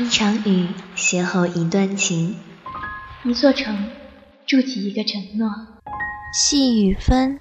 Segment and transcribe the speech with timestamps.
[0.00, 2.34] 一场雨邂逅一段情，
[3.24, 3.90] 一座城
[4.46, 5.50] 筑起一个承诺。
[6.32, 7.38] 细雨纷，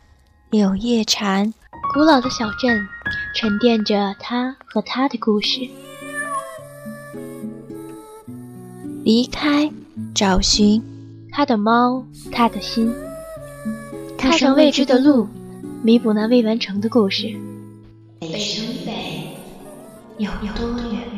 [0.49, 1.53] 柳叶缠。
[1.93, 2.85] 古老的小镇
[3.33, 5.61] 沉淀着他和他的故事。
[9.05, 9.71] 离开，
[10.13, 10.83] 找寻
[11.31, 12.93] 他的猫，他的心。
[14.17, 15.25] 踏上未知的路，
[15.83, 17.33] 弥补那未完成的故事。
[18.19, 19.37] 北城北
[20.17, 21.10] 有多远？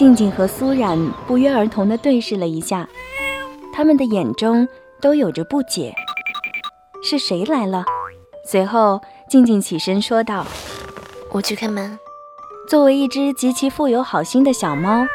[0.00, 2.88] 静静和苏冉不约而同地对视了一下，
[3.70, 4.66] 他们的眼中
[4.98, 5.94] 都有着不解。
[7.04, 7.84] 是谁来了？
[8.46, 10.46] 随后，静静起身说道
[11.32, 11.98] ：“我去开门。”
[12.66, 15.06] 作为一只极其富有好心的小猫，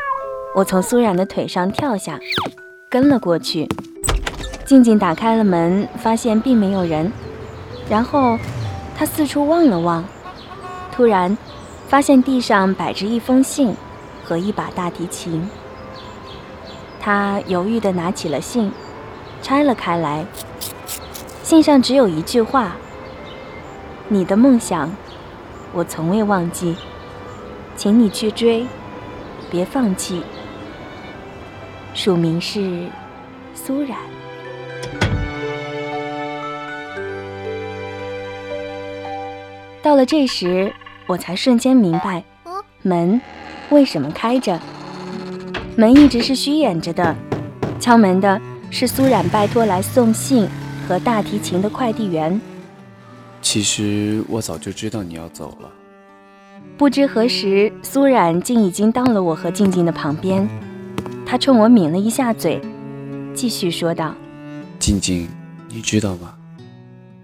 [0.53, 2.19] 我从苏冉的腿上跳下，
[2.87, 3.67] 跟了过去。
[4.65, 7.11] 静静打开了门，发现并没有人，
[7.89, 8.37] 然后
[8.95, 10.05] 她四处望了望，
[10.91, 11.35] 突然
[11.87, 13.75] 发现地上摆着一封信
[14.25, 15.47] 和一把大提琴。
[16.99, 18.71] 他犹豫地拿起了信，
[19.41, 20.25] 拆了开来，
[21.43, 22.75] 信上只有一句话。
[24.07, 24.91] 你的梦想，
[25.71, 26.75] 我从未忘记，
[27.75, 28.65] 请你去追，
[29.51, 30.23] 别放弃。
[31.93, 32.89] 署名是
[33.53, 33.95] 苏冉。
[39.81, 40.73] 到了这时，
[41.05, 42.23] 我才瞬间明白，
[42.81, 43.21] 门
[43.75, 44.57] 为什么开着。
[45.75, 47.13] 门一直是虚掩着的，
[47.77, 50.47] 敲门的是苏冉拜托来送信
[50.87, 52.39] 和大提琴的快递员。
[53.41, 55.69] 其实我早就知道你要走了。
[56.77, 60.47] 不知何时，苏冉竟已经到了我和静静的旁边。
[61.25, 62.61] 她冲我抿了一下嘴，
[63.33, 64.15] 继续说道
[64.79, 65.27] ：“静静，
[65.67, 66.33] 你知道吗？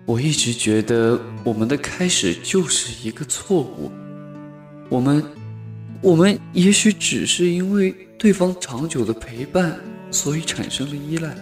[0.06, 3.90] 我一直觉得我们的开始就是一个错误。
[4.90, 5.24] 我们，
[6.02, 9.80] 我们也许只是因为对方长久的陪伴，
[10.10, 11.36] 所以产生了依赖。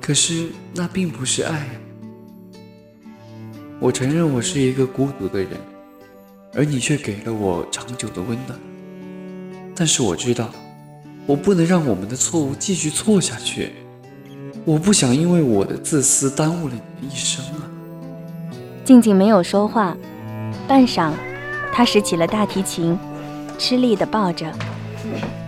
[0.00, 1.68] 可是那并不是爱。”
[3.80, 5.50] 我承认我是一个孤独的人，
[6.54, 8.58] 而你却给了我长久的温暖。
[9.74, 10.52] 但是我知道，
[11.26, 13.72] 我不能让我们的错误继续错下去。
[14.64, 17.70] 我不想因为我的自私耽误了你的一生啊！
[18.84, 19.96] 静静没有说话，
[20.66, 21.12] 半晌，
[21.72, 22.98] 她拾起了大提琴，
[23.58, 24.50] 吃力地抱着，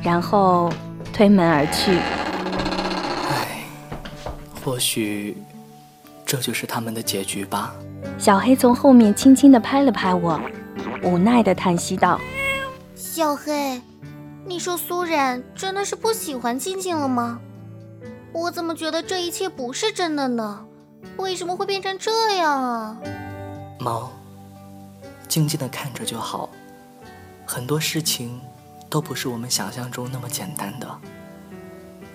[0.03, 0.71] 然后
[1.13, 1.93] 推门而去。
[3.31, 3.65] 唉，
[4.65, 5.37] 或许
[6.27, 7.73] 这就是他们的结局吧。
[8.19, 10.41] 小黑从后面轻轻地拍了拍我，
[11.03, 12.21] 无奈地叹息道
[12.95, 13.81] ：“小黑，
[14.45, 17.39] 你说苏冉真的是不喜欢静静了吗？
[18.33, 20.65] 我怎么觉得这一切不是真的呢？
[21.17, 22.99] 为什么会变成这样啊？”
[23.81, 24.11] 猫，
[25.29, 26.49] 静静地看着就好，
[27.53, 28.41] 很多事情
[28.89, 30.87] 都不是我们想象中那么简单的，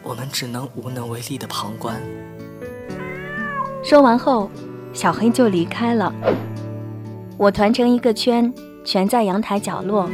[0.02, 2.02] 我们只能无能为力的旁观。
[3.84, 4.50] 说完后。
[4.94, 6.10] 小黑就离开了，
[7.36, 8.54] 我团成一个圈，
[8.86, 10.10] 蜷在阳台角落。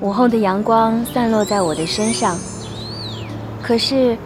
[0.00, 2.34] 午后的阳光散落在我的身上，
[3.62, 4.16] 可是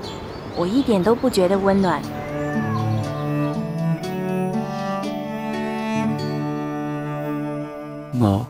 [0.54, 2.00] 我一点都不觉得温暖。
[8.12, 8.46] 猫，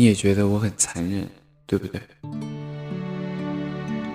[0.00, 1.28] 你也觉得我很残忍，
[1.66, 2.00] 对不对？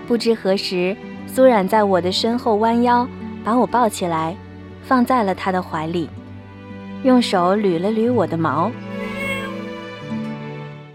[0.08, 0.98] 不知何时，
[1.32, 3.08] 苏冉在我的身后弯腰，
[3.44, 4.36] 把我抱起来。
[4.82, 6.10] 放在了他的怀里，
[7.04, 8.72] 用手捋了捋我的毛。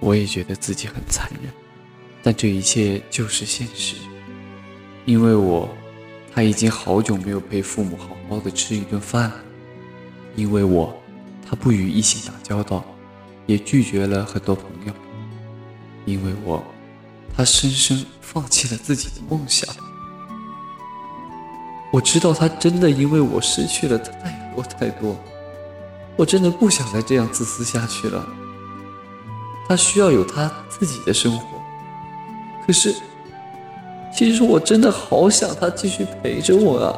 [0.00, 1.53] 我也觉得自己很残忍，
[2.21, 3.95] 但这一切就是现实。
[5.05, 5.69] 因为我，
[6.34, 9.37] 他已经好久没有陪父母好好的吃一顿饭了。
[10.34, 10.93] 因为我，
[11.49, 12.84] 他不与异性打交道，
[13.50, 14.93] 也拒绝了很多朋友。
[16.05, 16.62] 因为我，
[17.37, 19.69] 他深深放弃了自己的梦想。
[21.93, 25.17] 我知道他真的因为我失去了太多太多，
[26.17, 28.25] 我真的不想再这样自私下去了。
[29.69, 31.44] 他需要有他自己的生活，
[32.64, 32.94] 可是，
[34.14, 36.94] 其实我真的好想他继续陪着我啊，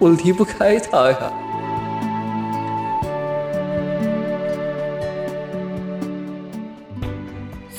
[0.00, 1.32] 我离不开他呀。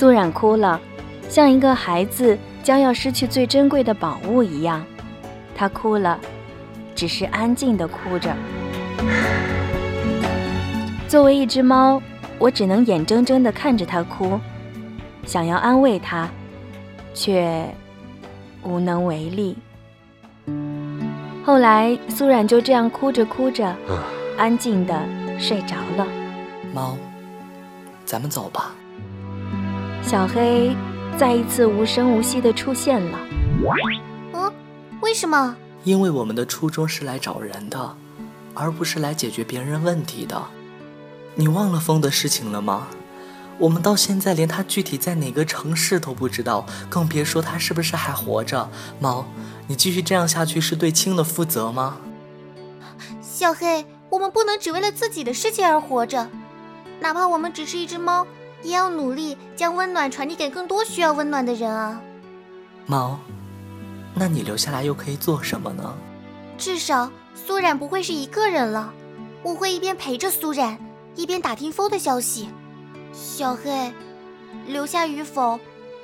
[0.01, 0.81] 苏冉哭了，
[1.29, 4.83] 像一个孩子将要失去最珍贵的宝物一样。
[5.55, 6.19] 她哭了，
[6.95, 8.35] 只是安静的哭着。
[11.07, 12.01] 作为一只猫，
[12.39, 14.39] 我只能眼睁睁地看着它哭，
[15.23, 16.27] 想要安慰它，
[17.13, 17.63] 却
[18.63, 19.55] 无能为力。
[21.45, 23.75] 后来，苏冉就这样哭着哭着，
[24.35, 24.99] 安静的
[25.37, 26.07] 睡着了。
[26.73, 26.97] 猫，
[28.03, 28.73] 咱们走吧。
[30.03, 30.75] 小黑
[31.17, 33.19] 再一次无声无息的出现了。
[34.33, 34.51] 嗯，
[35.01, 35.55] 为什么？
[35.83, 37.95] 因为我们的初衷是来找人的，
[38.53, 40.41] 而不是来解决别人问题的。
[41.35, 42.87] 你忘了风的事情了吗？
[43.57, 48.69] 我们到现在连他具体在哪个城市都不知道，更别说他是不是还活着。
[48.99, 49.25] 猫，
[49.67, 51.97] 你继续这样下去是对青的负责吗？
[53.21, 56.27] 小黑，我们不能只为了自己的世界而活着，
[56.99, 58.25] 哪怕我们只是一只猫，
[58.63, 62.01] 也要努力将温暖传递给更多需要温暖的人啊。
[62.85, 63.19] 猫，
[64.13, 65.93] 那你留下来又可以做什么呢？
[66.57, 68.93] 至少苏冉不会是一个人了，
[69.41, 70.77] 我会一边陪着苏冉，
[71.15, 72.49] 一边打听风的消息。
[73.13, 73.91] 小黑，
[74.67, 75.59] 留下与否，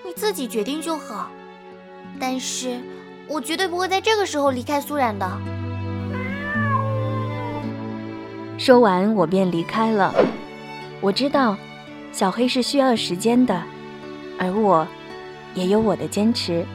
[0.06, 1.30] 你自己决定就好。
[2.20, 2.80] 但是，
[3.28, 5.30] 我绝对不会在这个时候离开苏冉的。
[8.58, 10.14] 说完，我便离开了。
[11.00, 11.56] 我知道，
[12.18, 13.62] 小黑是需要时间的，
[14.40, 14.88] 而我，
[15.54, 16.66] 也有我的坚持。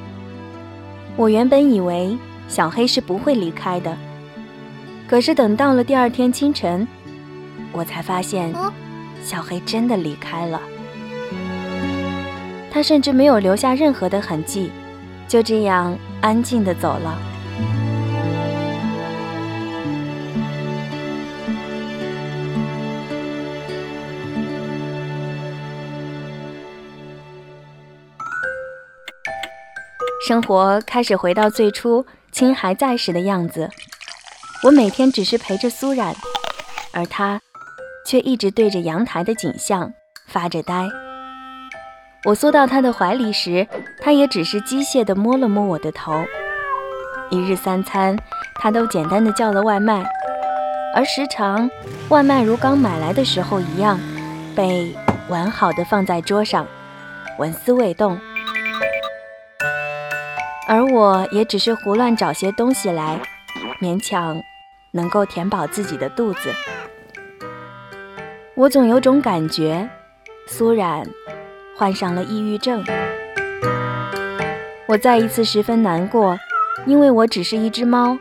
[1.17, 2.17] 我原本以为
[2.47, 3.99] 小黑是不会离开的，
[5.09, 6.87] 可是等到了第二天清晨，
[7.73, 8.55] 我才发现。
[9.25, 10.63] 小黑真的离开了，
[12.71, 14.71] 他甚至没有留下任何的痕迹，
[15.27, 17.19] 就这样安静的走了。
[30.27, 33.69] 生活开始回到最初青还在时的样子，
[34.63, 36.15] 我每天只是陪着苏冉，
[36.93, 37.41] 而他。
[38.05, 39.93] 却一直对着阳台的景象
[40.27, 40.89] 发着呆。
[42.25, 43.67] 我缩到他的怀里时，
[44.01, 46.25] 他也只是机械地摸了摸我的头。
[47.31, 48.19] 一日三餐，
[48.57, 50.05] 他都简单的叫了外卖，
[50.97, 51.71] 而时常
[52.09, 54.01] 外卖如刚买来的时候一样，
[54.57, 54.93] 被
[55.29, 56.67] 完好的放在桌上，
[57.39, 58.19] 纹丝未动。
[60.67, 63.21] 而我也只是胡乱找些东西来，
[63.81, 64.41] 勉强
[64.93, 66.53] 能够填饱自己的肚子。
[68.55, 69.89] 我总有种感觉，
[70.47, 71.07] 苏冉
[71.77, 72.85] 患上了抑郁症。
[74.87, 76.39] 我再一次十分难过，
[76.87, 78.17] 因为我只是一只猫，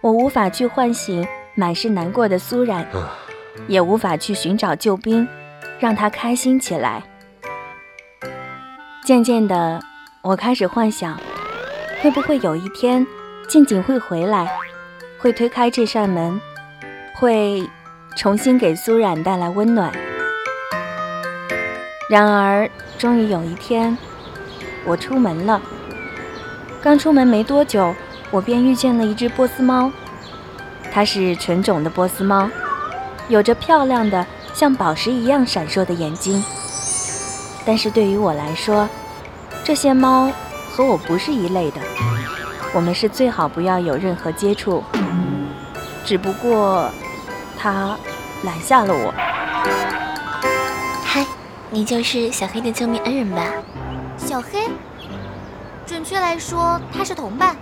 [0.00, 2.86] 我无法去唤醒满是难过的苏冉，
[3.66, 5.26] 也无法去寻找救兵，
[5.78, 7.02] 让他开心起来。
[9.04, 9.82] 渐渐的，
[10.22, 11.18] 我开始幻想，
[12.02, 13.06] 会不会有一天，
[13.48, 14.46] 静静会回来，
[15.18, 16.40] 会推开这扇门，
[17.14, 17.68] 会。
[18.16, 19.92] 重新给苏冉带来温暖。
[22.10, 22.68] 然而，
[22.98, 23.96] 终于有一天，
[24.84, 25.62] 我出门了。
[26.82, 27.94] 刚出门没多久，
[28.32, 29.90] 我便遇见了一只波斯猫。
[30.90, 32.50] 它是纯种的波斯猫，
[33.28, 36.44] 有着漂亮的像宝石一样闪烁的眼睛。
[37.64, 38.88] 但是对于我来说，
[39.64, 40.32] 这些猫
[40.72, 41.80] 和我不是一类的。
[42.72, 44.82] 我们是最好不要有任何接触。
[46.04, 46.90] 只不过。
[47.62, 47.94] 他
[48.42, 49.12] 拦下了我。
[51.04, 51.26] 嗨，
[51.68, 53.44] 你就是小黑的救命恩人吧？
[54.16, 54.66] 小黑，
[55.86, 57.54] 准确来说他是同伴，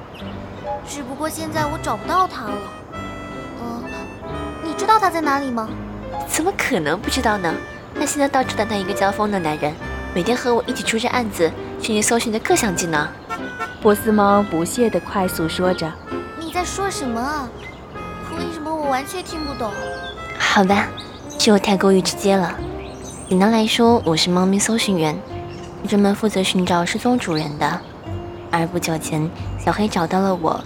[0.87, 2.55] 只不过现在我找不到他了。
[3.61, 3.83] 嗯，
[4.62, 5.69] 你知道他在哪里吗？
[6.28, 7.52] 怎么可能不知道呢？
[7.99, 9.75] 他现在到处等待一个交锋的男人，
[10.15, 11.50] 每天和我一起出这案子，
[11.81, 13.07] 寻你搜寻的各项技能。
[13.81, 15.93] 波斯猫不屑地快速说着
[16.41, 17.49] ：“你在说什么啊？”
[18.37, 19.71] 为什么我完全听不懂？
[20.38, 20.88] 好吧，
[21.38, 22.57] 是我太过于直接了。
[23.29, 25.17] 简单来说，我是猫咪搜寻员，
[25.87, 27.81] 专门负责寻找失踪主人的。
[28.50, 29.31] 而不久前，
[29.62, 30.61] 小黑找到了我，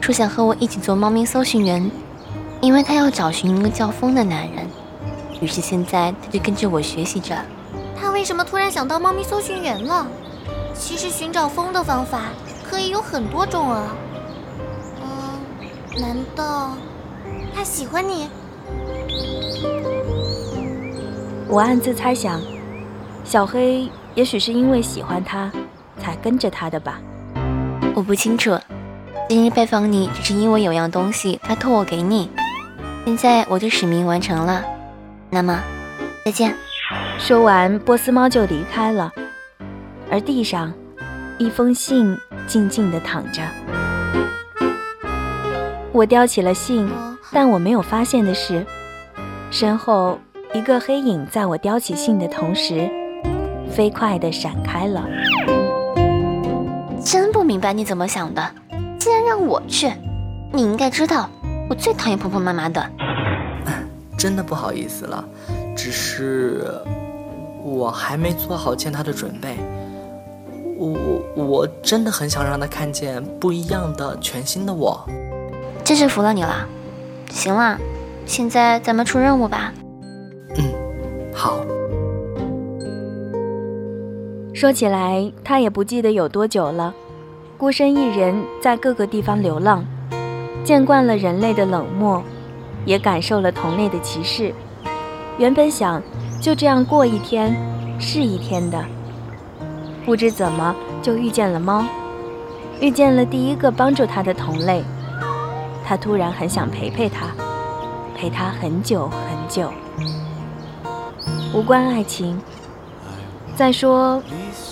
[0.00, 1.90] 说想和我一起做猫咪搜寻员，
[2.60, 4.66] 因为他要找寻一个叫风的男人。
[5.40, 7.34] 于是现在他就跟着我学习着。
[8.00, 10.06] 他为什么突然想当猫咪搜寻员了？
[10.74, 12.22] 其实寻找风的方法
[12.64, 13.94] 可以有很多种啊。
[15.02, 16.70] 嗯，难道？
[17.54, 18.28] 他喜欢你，
[21.46, 22.40] 我暗自猜想，
[23.22, 25.50] 小黑也许是因为喜欢他，
[25.98, 26.98] 才跟着他的吧。
[27.94, 28.58] 我不清楚，
[29.28, 32.30] 今日拜访你只是因为有样东西他托我给你，
[33.04, 34.64] 现在我的使命完成了，
[35.28, 35.60] 那么
[36.24, 36.54] 再见。
[37.20, 39.12] 说完，波斯猫就离开了，
[40.10, 40.72] 而地上
[41.38, 43.42] 一封信静静地躺着。
[45.92, 46.90] 我叼起了信。
[47.32, 48.66] 但我没有发现的是，
[49.52, 50.18] 身后
[50.52, 52.90] 一个黑影在我叼起信的同时，
[53.70, 55.06] 飞快地闪开了。
[57.04, 57.44] 真不。
[57.44, 58.50] 明白你怎么想的。
[58.98, 59.92] 竟然让我去，
[60.52, 61.28] 你应该知道
[61.68, 62.84] 我最讨厌婆婆妈妈的。
[64.18, 65.24] 真的不好意思了，
[65.76, 66.66] 只是
[67.62, 69.56] 我还没做好见他的准备。
[70.78, 70.88] 我
[71.36, 74.98] 我我真的很想让他看见不一样的全新的我。
[75.84, 76.66] 真是服了你了。
[77.30, 77.78] 行了，
[78.26, 79.72] 现在咱们出任务吧。
[80.56, 80.64] 嗯，
[81.34, 81.60] 好。
[84.54, 86.94] 说起来，他也不记得有多久了，
[87.56, 89.84] 孤身一人在各个地方流浪，
[90.64, 92.22] 见惯了人类的冷漠，
[92.84, 94.52] 也感受了同类的歧视。
[95.38, 96.02] 原本想
[96.40, 97.54] 就这样过一天
[97.98, 98.82] 是一天的，
[100.06, 101.84] 不知怎么就遇见了猫，
[102.80, 104.82] 遇见了第一个帮助他的同类。
[105.84, 107.26] 他突然很想陪陪他，
[108.16, 109.70] 陪他很久很久，
[111.52, 112.40] 无关爱情。
[113.54, 114.22] 再说，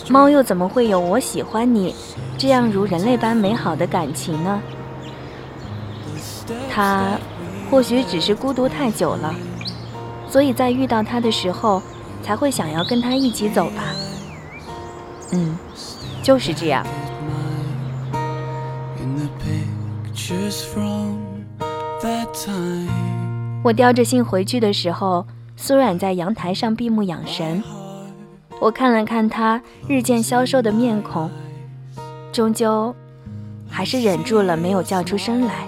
[0.08, 1.94] 猫又怎么会有我喜欢你
[2.38, 4.58] 这样如人类般美好的感情呢？
[6.70, 7.18] 它
[7.70, 9.34] 或许只是孤独太久了，
[10.30, 11.82] 所以在遇到他的时候
[12.22, 13.82] 才会想要跟他一起走吧。
[15.32, 15.56] 嗯，
[16.22, 16.86] 就是这样。
[23.62, 27.62] 我叼着信回去的时候，苏冉在阳台上闭目养神。
[28.60, 31.30] 我看了看他日渐消瘦的面孔，
[32.32, 32.94] 终究
[33.68, 35.66] 还是忍住了，没有叫出声来。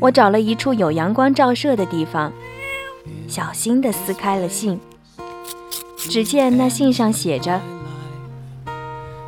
[0.00, 2.32] 我找了一处有阳光照射的地方，
[3.26, 4.80] 小心地撕开了信。
[5.96, 7.60] 只见那信上写着：“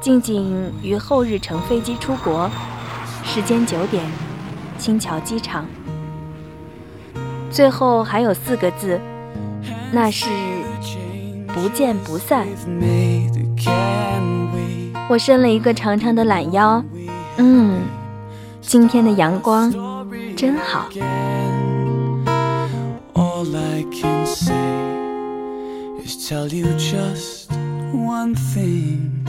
[0.01, 2.51] 静静于后日乘飞机出国，
[3.25, 4.05] 时间九点，
[4.79, 5.67] 青桥机场。”
[7.51, 9.01] 最后还有四个字，
[9.93, 10.27] 那是。
[11.55, 12.47] 不见不散。
[15.09, 16.85] 我伸了一个长长的懒腰，
[17.39, 17.81] 嗯，
[18.61, 19.73] 今天的阳光
[20.37, 20.89] 真好。
[23.79, 27.49] I can say is tell you just
[27.93, 29.28] one thing.